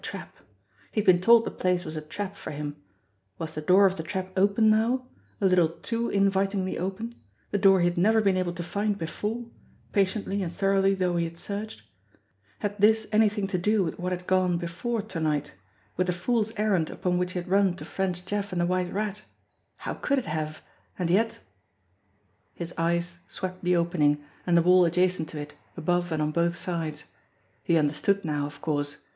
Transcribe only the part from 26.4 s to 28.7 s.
sides. He understood now, of